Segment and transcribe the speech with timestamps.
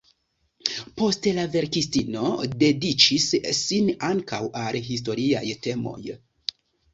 [1.01, 2.31] Poste, la verkistino
[2.63, 3.27] dediĉis
[3.59, 6.01] sin ankaŭ al historiaj temoj.